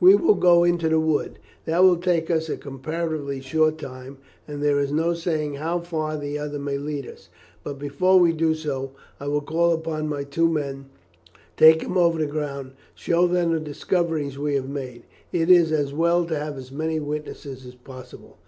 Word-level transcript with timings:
"We 0.00 0.16
will 0.16 0.34
go 0.34 0.64
into 0.64 0.88
the 0.88 0.98
wood; 0.98 1.38
that 1.66 1.84
will 1.84 1.96
take 1.98 2.28
us 2.32 2.48
a 2.48 2.56
comparatively 2.56 3.40
short 3.40 3.78
time, 3.78 4.18
and 4.48 4.60
there 4.60 4.80
is 4.80 4.90
no 4.90 5.14
saying 5.14 5.54
how 5.54 5.78
far 5.82 6.16
the 6.16 6.36
other 6.36 6.58
may 6.58 6.78
lead 6.78 7.06
us. 7.06 7.28
But, 7.62 7.78
before 7.78 8.18
we 8.18 8.32
do 8.32 8.56
so, 8.56 8.90
I 9.20 9.28
will 9.28 9.40
call 9.40 9.70
up 9.72 9.86
my 10.04 10.24
two 10.24 10.48
men, 10.50 10.86
take 11.56 11.82
them 11.82 11.96
over 11.96 12.18
the 12.18 12.26
ground, 12.26 12.70
and 12.72 12.76
show 12.96 13.28
them 13.28 13.52
the 13.52 13.60
discoveries 13.60 14.36
we 14.36 14.56
have 14.56 14.68
made. 14.68 15.04
It 15.30 15.48
is 15.48 15.70
as 15.70 15.94
well 15.94 16.24
to 16.24 16.36
have 16.36 16.58
as 16.58 16.72
many 16.72 16.98
witnesses 16.98 17.64
as 17.64 17.76
possible." 17.76 18.38